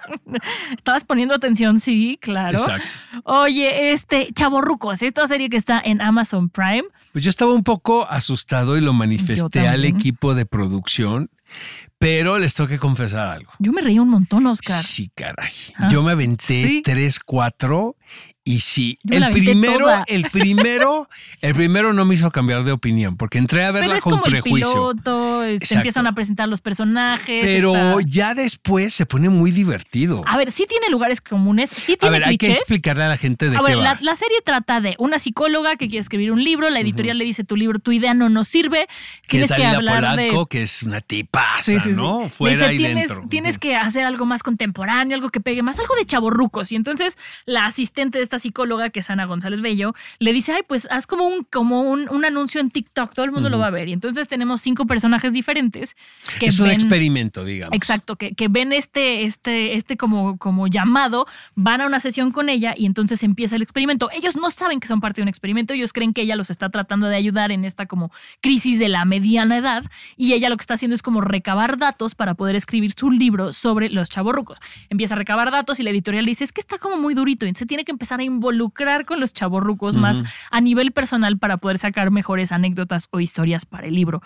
[0.76, 2.58] Estabas poniendo atención, sí, claro.
[2.58, 2.86] Exacto.
[3.24, 6.84] Oye, este, Chavorrucos, esta serie que está en Amazon Prime.
[7.12, 11.30] Pues yo estaba un poco asustado y lo manifesté al equipo de producción,
[11.98, 13.50] pero les tengo que confesar algo.
[13.58, 14.80] Yo me reí un montón, Oscar.
[14.80, 15.50] Sí, caray.
[15.76, 16.82] Ah, Yo me aventé sí.
[16.84, 17.96] tres, cuatro
[18.54, 18.98] y sí.
[19.08, 21.08] El primero, el primero,
[21.40, 24.12] el primero no me hizo cambiar de opinión porque entré a Pero verla es con
[24.14, 24.70] como el prejuicio.
[24.72, 27.44] piloto, este, empiezan a presentar los personajes.
[27.44, 30.22] Pero está- ya después se pone muy divertido.
[30.26, 33.16] A ver, sí tiene lugares comunes, sí A tiene ver, hay que explicarle a la
[33.16, 33.82] gente de A qué ver, va.
[33.82, 37.24] la, la serie trata de una psicóloga que quiere escribir un libro, la editorial le
[37.24, 38.86] dice tu libro, tu idea no nos sirve,
[39.22, 40.46] que tienes es que hablar Polanco, de...
[40.48, 41.90] que es una tipaza, Sí, sí, sí.
[41.92, 42.28] ¿no?
[42.30, 43.28] Fuera dice, y tienes, dentro.
[43.28, 46.72] Tienes que hacer algo más contemporáneo, algo que pegue más, algo de chaborrucos.
[46.72, 50.62] Y entonces la asistente de esta psicóloga, que es Ana González Bello, le dice, ay,
[50.66, 53.68] pues haz como un, como un, un anuncio en TikTok, todo el mundo lo va
[53.68, 53.88] a ver.
[53.88, 55.96] Y entonces tenemos cinco personajes diferentes
[56.38, 57.76] que es un experimento, digamos.
[57.76, 62.48] Exacto, que, que ven este, este, este como, como llamado, van a una sesión con
[62.48, 64.10] ella y entonces empieza el experimento.
[64.12, 66.70] Ellos no saben que son parte de un experimento, ellos creen que ella los está
[66.70, 69.84] tratando de ayudar en esta como crisis de la mediana edad
[70.16, 73.52] y ella lo que está haciendo es como recabar datos para poder escribir su libro
[73.52, 74.58] sobre los chavorrucos.
[74.88, 77.66] Empieza a recabar datos y la editorial dice, es que está como muy durito, entonces
[77.66, 82.10] tiene que empezar a involucrar con los chavorrucos más a nivel personal para poder sacar
[82.10, 84.22] mejores anécdotas o historias para el libro.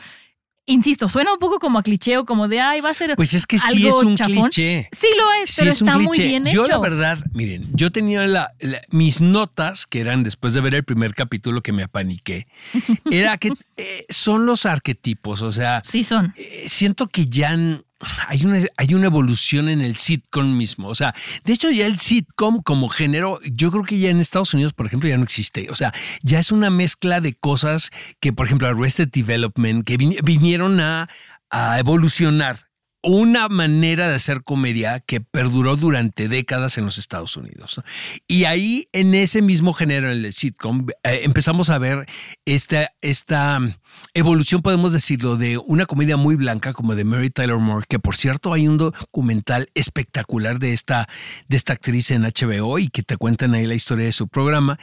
[0.67, 3.35] Insisto, suena un poco como a cliché o como de, ay, va a ser Pues
[3.35, 4.45] es que sí es un chafón.
[4.45, 4.89] cliché.
[4.93, 6.27] Sí lo es, Sí pero es un está muy cliché.
[6.27, 6.73] bien Yo hecho.
[6.73, 10.83] la verdad, miren, yo tenía la, la- mis notas que eran después de ver el
[10.83, 12.47] primer capítulo que me apaniqué.
[13.11, 16.33] Era que eh, son los arquetipos, o sea, Sí son.
[16.39, 17.83] eh, siento que ya n-
[18.29, 20.89] hay una, hay una evolución en el sitcom mismo.
[20.89, 21.15] O sea,
[21.45, 24.87] de hecho ya el sitcom como género, yo creo que ya en Estados Unidos, por
[24.87, 25.69] ejemplo, ya no existe.
[25.71, 27.91] O sea, ya es una mezcla de cosas
[28.21, 31.09] que, por ejemplo, Arrested Development, que vin- vinieron a,
[31.51, 32.64] a evolucionar
[33.05, 37.81] una manera de hacer comedia que perduró durante décadas en los Estados Unidos.
[38.27, 42.07] Y ahí, en ese mismo género, en el sitcom, eh, empezamos a ver
[42.47, 43.75] esta, esta mm,
[44.15, 48.17] evolución, podemos decirlo, de una comedia muy blanca como de Mary Tyler Moore, que por
[48.17, 51.09] cierto hay un documental espectacular de esta,
[51.49, 54.79] de esta actriz en HBO y que te cuentan ahí la historia de su programa,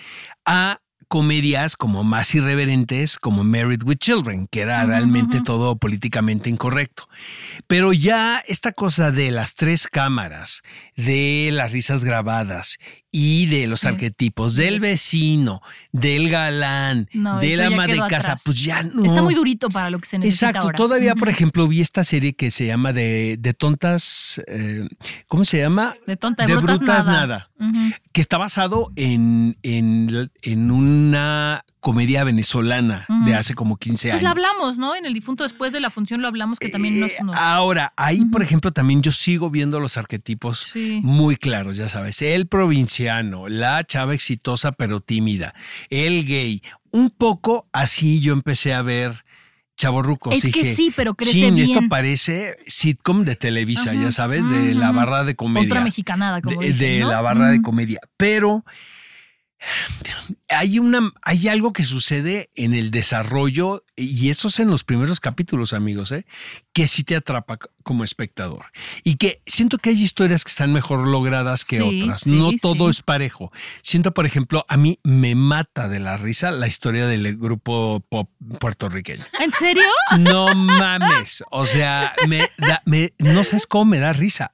[0.46, 0.80] a
[1.12, 7.10] comedias como más irreverentes como Married with Children, que era realmente todo políticamente incorrecto.
[7.68, 10.62] Pero ya esta cosa de las tres cámaras,
[10.96, 12.78] de las risas grabadas
[13.12, 13.88] y de los Sí.
[13.90, 18.42] arquetipos del vecino, del galán, No, del ama de casa, atrás.
[18.46, 19.06] pues ya no.
[19.06, 20.78] Está muy durito para lo que se necesita Exacto, ahora.
[20.78, 24.88] todavía, por ejemplo, vi esta serie que se llama de, de tontas, eh,
[25.28, 25.96] ¿cómo se llama?
[26.08, 27.50] De tonta, de brutas nada.
[28.14, 34.24] Que está basado en, en, en una comedia venezolana de hace como 15 Pues años.
[34.24, 34.96] la hablamos, ¿no?
[34.96, 37.10] En el difunto después de la función lo hablamos, que también nos...
[37.10, 41.00] Eh, nos- Ahora, ahí, por ejemplo, también yo sigo viendo los arquetipos Sí.
[41.04, 42.22] muy claros, ya sabes.
[42.22, 42.48] El
[43.48, 45.54] la chava exitosa pero tímida,
[45.90, 46.62] el gay.
[46.92, 49.14] Un poco así yo empecé a ver
[49.78, 50.44] chavorrucos.
[50.44, 51.68] Es que sí, pero crece "Chin, bien".
[51.72, 54.02] esto parece sitcom de Televisa, Ajá.
[54.04, 55.68] ya sabes, de la barra de comedia.
[55.68, 57.10] Otra mexicanada, como de, dicen, de ¿no?
[57.12, 58.00] la barra de comedia.
[58.18, 58.64] Pero
[60.50, 65.20] hay una hay algo que sucede en el desarrollo y eso es en los primeros
[65.20, 66.26] capítulos amigos ¿eh?
[66.74, 68.66] que sí te atrapa como espectador
[69.04, 72.52] y que siento que hay historias que están mejor logradas que Sí, otras sí, no
[72.62, 72.92] todo sí.
[72.98, 77.38] es parejo siento por ejemplo a mí me mata de la risa la historia del
[77.38, 79.84] grupo pop puertorriqueño ¿En serio?
[80.20, 81.44] no mames.
[81.52, 84.54] O sea, me da- me- no sabes cómo me da risa.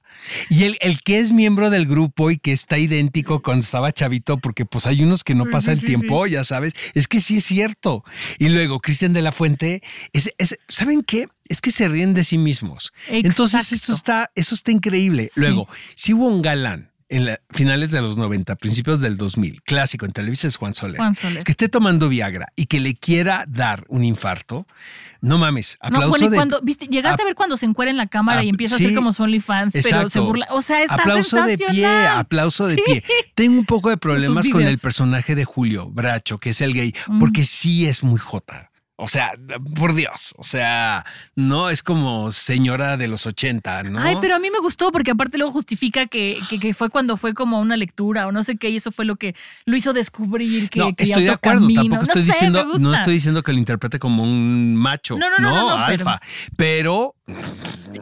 [0.50, 4.38] Y el, el que es miembro del grupo y que está idéntico cuando estaba chavito,
[4.38, 7.08] porque pues hay unos que no Sí, pasa sí, el sí, tiempo, ya sabes, es
[7.08, 8.04] que sí es cierto.
[8.40, 9.82] Y luego Cristian de la Fuente,
[10.14, 11.28] es, es- ¿saben qué?
[11.50, 12.92] Es que se ríen de sí mismos.
[13.08, 15.30] Entonces eso está, eso está increíble.
[15.36, 20.06] Luego, si hubo un galán en la- finales de los 90, principios del 2000, clásico
[20.06, 20.98] en Televisa es Juan Soler.
[20.98, 21.38] Juan Soler.
[21.38, 24.68] Es que esté tomando Viagra y que le quiera dar un infarto,
[25.22, 27.66] no mames, No, aplauso bueno, y de cuando, viste, llegaste ap- a ver cuando se
[27.66, 29.90] encuera en la cámara y ap- empieza a sí, hacer como su OnlyFans, pero se
[29.90, 30.26] exacto.
[30.26, 30.48] burla.
[30.52, 32.82] O sea, está aplauso de pie, aplauso de Sí.
[32.86, 33.04] pie.
[33.36, 36.94] Tengo un poco de problemas con el personaje de Julio Bracho, que es el gay,
[37.08, 37.20] Mm.
[37.20, 38.70] porque sí es muy jota.
[39.00, 39.32] O sea,
[39.76, 41.06] por Dios, o sea,
[41.36, 44.00] no es como señora de los 80, ¿no?
[44.00, 47.16] Ay, pero a mí me gustó porque aparte luego justifica que, que, que fue cuando
[47.16, 49.94] fue como una lectura o no sé qué y eso fue lo que lo hizo
[49.94, 51.60] descubrir que no, estoy de acuerdo.
[51.62, 51.82] camino.
[51.84, 55.30] Tampoco No estoy sé, diciendo, no estoy diciendo que lo interprete como un macho, No,
[55.30, 56.20] no, no, no, no, pero- alfa,
[56.56, 57.14] pero,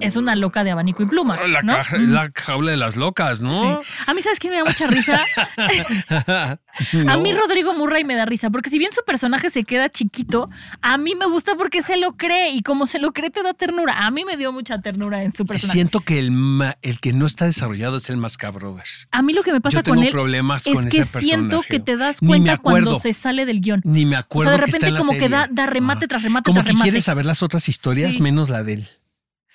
[0.02, 1.38] Es una loca de abanico y pluma.
[1.48, 1.74] la, ¿no?
[1.76, 3.82] caja- la jaula de las locas, ¿no?
[3.82, 3.90] Sí.
[4.08, 5.20] A mí, ¿sabes quién me da mucha risa?
[7.08, 10.50] A mí Rodrigo Murray me da risa, porque si bien su personaje se queda chiquito,
[10.82, 13.54] a mí me gusta porque se lo cree y como se lo cree te da
[13.54, 14.06] ternura.
[14.06, 15.74] A mí me dio mucha ternura en su personaje.
[15.74, 19.08] Siento que el, ma- el que no está desarrollado es el Brothers.
[19.12, 21.22] A mí lo que me pasa Yo tengo con él problemas es con que ese
[21.22, 23.82] siento que te das cuenta cuando se sale del guion.
[23.86, 25.66] Ni me O acuerdo sea, de que está repente en la como que da, da
[25.66, 26.90] remate tras remate Como tras que remate.
[26.90, 28.22] quiere saber las otras historias Sí.
[28.22, 28.90] menos la de él.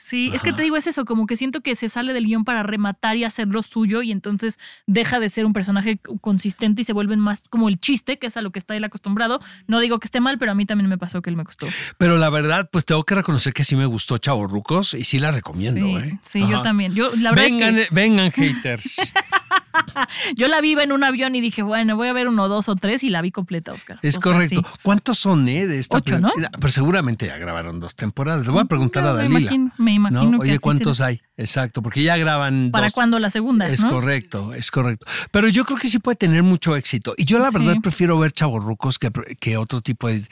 [0.03, 2.47] Sí, es que te digo, es eso, como que siento que se sale del guion
[2.47, 6.85] para rematar y hacer lo suyo y entonces deja de ser un personaje consistente y
[6.87, 9.41] se vuelven más como el chiste, que es a lo que está él acostumbrado.
[9.67, 11.67] No digo que esté mal, pero a mí también me pasó que él me gustó.
[11.99, 15.19] Pero la verdad, pues tengo que reconocer que sí me gustó Chavo Rucos y sí
[15.19, 16.19] la recomiendo, sí, ¿eh?
[16.23, 16.95] sí, yo también.
[16.95, 19.13] Yo, la verdad vengan, es que vengan, haters.
[20.37, 22.77] yo la vi en un avión y dije, bueno, voy a ver uno, dos o
[22.77, 23.99] tres y la vi completa, Oscar.
[24.03, 24.63] Es O sea, correcto.
[24.65, 24.81] sí.
[24.83, 25.67] ¿Cuántos son, eh?
[25.67, 26.31] De esta Ocho, ¿no?
[26.59, 28.45] Pero seguramente ya grabaron dos temporadas.
[28.47, 29.39] Le voy a preguntar Yo a me Dalila.
[29.41, 30.31] imagino- me imagino ¿no?
[30.39, 31.09] que Oye, así ¿cuántos será.
[31.09, 31.21] hay?
[31.37, 33.67] Exacto, porque ya graban ¿Para cuándo la segunda?
[33.69, 33.91] Es no?
[33.91, 35.07] correcto, es correcto.
[35.31, 37.15] Pero yo creo que sí puede tener mucho éxito.
[37.17, 37.59] Y yo la Sí.
[37.59, 40.23] verdad prefiero ver chavorrucos que, que otro tipo de...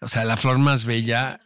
[0.00, 1.40] O sea, la flor más bella...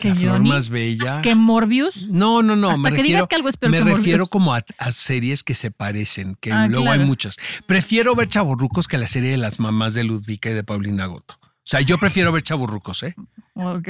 [0.00, 1.22] Que la flor Johnny, más bella...
[1.22, 2.06] que Morbius.
[2.08, 2.70] No, no, no.
[2.70, 4.92] Hasta me que refiero, digas que algo es peor Me que refiero como a, a
[4.92, 7.00] series que se parecen, que Ah, luego claro.
[7.00, 7.36] hay muchas.
[7.66, 11.38] Prefiero ver chavorrucos que la serie de las mamás de Ludvika y de Paulina Goto.
[11.64, 13.14] O sea, yo prefiero ver chavorrucos, ¿eh?
[13.54, 13.86] Ok.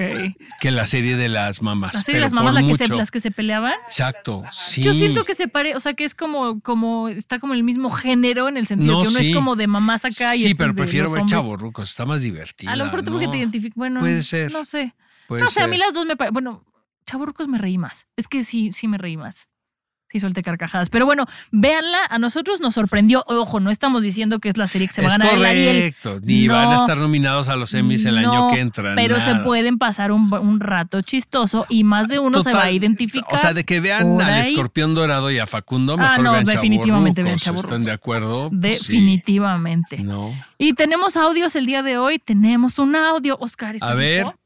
[0.61, 1.96] Que la serie de las mamás.
[1.96, 3.72] Así de pero las mamás la que se- las que se peleaban.
[3.87, 4.82] Exacto, sí.
[4.82, 7.88] Yo siento que se pare, o sea, que es como, como, está como el mismo
[7.88, 9.30] género en el sentido No, que uno sí.
[9.30, 11.30] es como de mamás acá y Sí, este pero de prefiero ver hombres.
[11.30, 11.88] chavorrucos.
[11.88, 12.72] Está más divertida.
[12.72, 13.32] A lo mejor tú porque ¿no?
[13.32, 14.52] te identificas, bueno, Puede ser.
[14.52, 14.94] no sé.
[15.32, 15.70] Puede no sé, a ser.
[15.70, 16.64] mí las dos me parecen, bueno,
[17.06, 18.06] chavorrucos me reí más.
[18.16, 19.48] Es que sí, sí me reí más.
[20.10, 20.90] Sí, suelte carcajadas.
[20.90, 21.96] Pero bueno, véanla.
[22.10, 23.24] A nosotros nos sorprendió.
[23.28, 25.94] Ojo, no estamos diciendo que es la serie que se va a ganar el Ariel.
[25.94, 26.20] correcto.
[26.22, 26.76] Ni van a No.
[26.76, 28.94] estar nominados a los Emmys el año No, que entra.
[28.94, 29.44] Pero se nada.
[29.44, 33.32] pueden pasar un, un rato chistoso y más de uno se Total, va a identificar.
[33.32, 36.44] O sea, de que vean al escorpión dorado y a Facundo, mejor Ah, no, vean
[36.44, 37.36] definitivamente vean.
[37.36, 38.50] ¿Están de acuerdo?
[38.50, 38.92] Pues sí.
[38.92, 39.96] Definitivamente.
[40.00, 40.34] No.
[40.58, 42.18] Y tenemos audios el día de hoy.
[42.18, 43.38] Tenemos un audio.
[43.40, 44.24] Oscar, ¿estás A ver.
[44.26, 44.38] listo?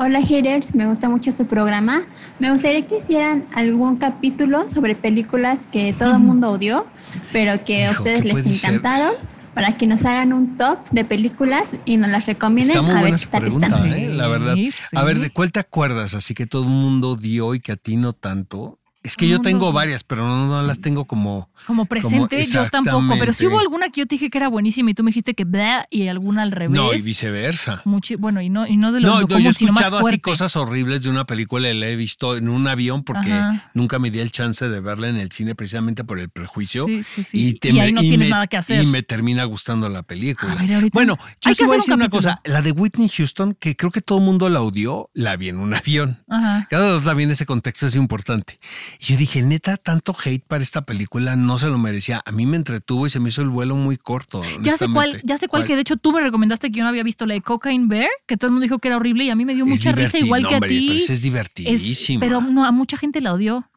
[0.00, 2.02] Hola haters, me gusta mucho su programa.
[2.38, 6.86] Me gustaría que hicieran algún capítulo sobre películas que todo el mundo odió,
[7.32, 8.70] pero que a Hijo, ustedes ¿qué les puede ser?
[8.74, 9.14] encantaron,
[9.54, 12.94] para que nos hagan un top de películas y nos las recomienden Está muy a
[12.94, 13.92] ver buena qué tal pregunta, están.
[13.92, 14.08] ¿eh?
[14.10, 14.54] La verdad.
[14.54, 15.18] Sí, A ver.
[15.18, 16.14] ¿de cuál te acuerdas?
[16.14, 18.77] Así que todo el mundo dio y que a ti no tanto.
[19.02, 19.72] Es que yo No, tengo no.
[19.72, 21.48] varias, pero no, no las tengo como.
[21.66, 23.14] Como presente, yo tampoco.
[23.18, 25.34] Pero sí hubo alguna que yo te dije que era buenísima y tú me dijiste
[25.34, 26.76] que bla y alguna al revés.
[26.76, 27.80] No, y viceversa.
[27.84, 29.70] Muchi- bueno, y no, y no de lo No, no yo, como yo he sino
[29.72, 33.32] escuchado así cosas horribles de una película y la he visto en un avión porque
[33.32, 33.70] Ajá.
[33.72, 36.86] nunca me di el chance de verla en el cine precisamente por el prejuicio.
[36.86, 37.38] Sí, sí, sí.
[37.38, 38.82] Y, Y, te me- ahí no y tienes me- nada que hacer.
[38.82, 40.52] Y me termina gustando la película.
[40.54, 42.40] A ver, ahorita- bueno, yo Hay sí que voy a un decir una cosa.
[42.44, 45.58] La de Whitney Houston, que creo que todo el mundo la odió, la vi en
[45.58, 46.18] un avión.
[46.28, 46.66] Ajá.
[46.68, 48.58] Cada vez la vi en ese contexto es importante.
[49.00, 52.22] Y yo dije, neta, tanto hate para esta película no se lo merecía.
[52.24, 54.42] A mí me entretuvo y se me hizo el vuelo muy corto.
[54.60, 56.88] Ya sé cuál, ya sé cuál, que de hecho tú me recomendaste que yo no
[56.88, 59.30] había visto la de Cocaine Bear, que todo el mundo dijo que era horrible y
[59.30, 60.86] a mí me dio Es mucha risa igual no, que a ti.
[60.88, 62.20] pero es divertidísima.
[62.20, 63.68] pero no, a mucha gente la odió.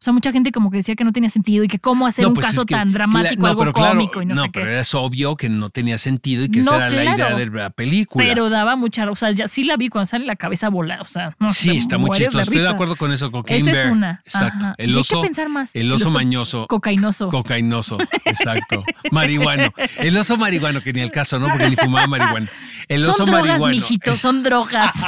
[0.00, 2.26] O sea, mucha gente como que decía que no tenía sentido y que cómo hacer
[2.26, 4.50] un pues es caso que- tan dramático, no, algo pero claro, cómico y no, sé
[4.50, 4.60] qué.
[4.60, 7.46] pero es obvio que no tenía sentido y que esa No, era la idea de
[7.50, 8.24] la película.
[8.26, 11.06] Pero daba mucha, o sea, ya sí la vi cuando sale la cabeza volada, o
[11.06, 12.40] sea, no, sí, está muy chistoso.
[12.40, 13.86] Estoy de acuerdo con eso, Cocaine Esa Bear.
[13.88, 14.22] es una.
[14.24, 14.64] Exacto.
[14.64, 14.74] Ajá.
[14.78, 15.76] El Y hay oso, que pensar más.
[15.76, 16.66] El oso, mañoso.
[16.66, 17.26] Cocainoso.
[17.28, 18.82] Cocainoso, exacto.
[19.10, 19.70] Marihuano.
[19.98, 21.48] El oso marihuano, que ni el caso, ¿no?
[21.48, 22.48] Porque ni fumaba marihuana.
[22.88, 23.74] El oso son drogas, marihuano.
[23.76, 24.94] mijito, son drogas.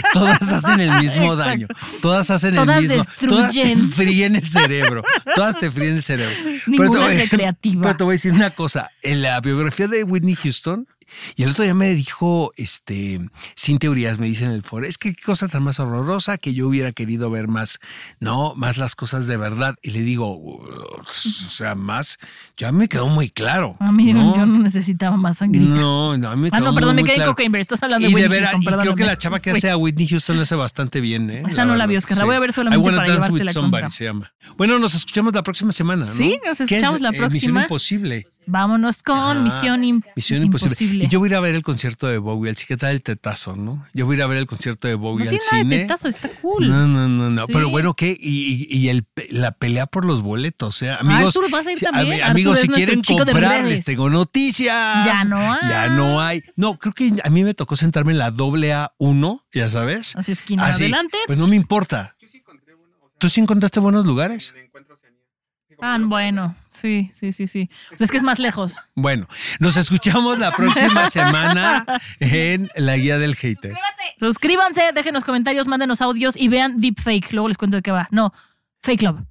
[0.12, 1.66] Todas hacen el mismo daño.
[2.00, 3.04] Todas hacen Todas el mismo.
[3.28, 5.02] Todas te fríen el cerebro.
[5.34, 6.34] Todas te fríen el cerebro.
[6.66, 7.82] Ninguna voy- es recreativa.
[7.82, 8.90] Pero te voy a decir una cosa.
[9.02, 10.86] En la biografía de Whitney Houston,
[11.36, 13.20] y el otro día me dijo, este,
[13.54, 16.54] sin teorías, me dice en el foro, es que qué cosa tan más horrorosa que
[16.54, 17.78] yo hubiera querido ver más,
[18.20, 19.74] no, más las cosas de verdad.
[19.82, 22.18] Y le digo, o sea, más,
[22.56, 23.76] ya me quedó muy claro.
[23.80, 24.36] A mí ¿no?
[24.36, 25.64] yo no necesitaba más sangrita.
[25.74, 27.30] No, no, a mí me Ah, quedó no, muy, perdón, me quedé en claro.
[27.32, 27.60] Cocaine Bear.
[27.60, 29.70] Estás hablando de Y de Whitney veras, Houston, y creo que la chava que hace
[29.70, 31.42] a Whitney Houston lo hace bastante bien, ¿eh?
[31.48, 33.32] Esa no la vi, Oscar, la voy a ver solamente I Wanna para Dance llevarte
[33.34, 33.90] with la Somebody contra.
[33.96, 34.32] se llama.
[34.56, 36.10] Bueno, nos escuchamos la próxima semana, ¿no?
[36.12, 36.70] Sí, nos ¿Qué es?
[36.72, 37.62] escuchamos la Eh, Misión próxima.
[37.62, 38.26] Imposible.
[38.46, 41.04] Vámonos con Ah, Misión, Im- Misión Imposible.
[41.04, 43.54] Y yo voy a ir a ver el concierto de Bowie, al chiqueta del tetazo,
[43.56, 43.86] ¿no?
[43.94, 45.62] Yo voy a ir a ver el concierto de No Bowie tiene al nada de
[45.76, 45.78] cine.
[45.82, 46.68] tetazo, está cool.
[46.68, 47.46] No, no, no, no.
[47.46, 47.52] Sí.
[47.52, 48.16] Pero bueno, ¿qué?
[48.20, 50.90] Y, y- y el, la pelea por los boletos, ¿eh?
[50.90, 52.22] Amigos, Arthur, ¿vas a ir si- también?
[52.22, 54.74] amigos, si quieren comprar, les tengo noticias.
[55.06, 55.68] Ya no hay.
[55.68, 56.42] Ya no hay.
[56.56, 60.16] No, creo que a mí me tocó sentarme en la doble A1, ya sabes.
[60.16, 61.16] Así esquina Así, adelante.
[61.26, 62.16] Pues no me importa.
[63.18, 64.52] ¿Tú sí encontraste buenos lugares?
[65.84, 67.68] Ah, bueno, sí, sí, sí, sí.
[67.88, 68.78] Pues es que es más lejos.
[68.94, 69.26] Bueno,
[69.58, 71.84] nos escuchamos la próxima semana
[72.20, 73.74] en la guía del hater.
[74.20, 77.32] Suscríbanse, déjenos comentarios, mándenos audios y vean Deepfake.
[77.32, 78.06] Luego les cuento de qué va.
[78.12, 78.32] No,
[78.82, 79.22] Fake Love.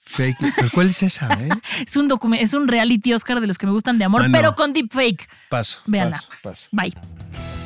[0.00, 0.38] Fake.
[0.56, 1.50] ¿Pero cuál es esa, eh?
[1.86, 4.28] Es un document, es un reality Oscar de los que me gustan de amor, Ah,
[4.28, 4.32] no.
[4.32, 5.28] pero con Deepfake.
[5.50, 5.80] Paso.
[5.84, 6.16] Véanla.
[6.16, 6.68] paso, paso.
[6.72, 6.94] Bye.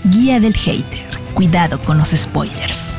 [0.07, 1.07] Guía del Hater.
[1.35, 2.98] Cuidado con los spoilers.